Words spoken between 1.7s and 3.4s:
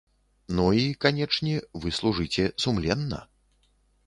вы служыце сумленна.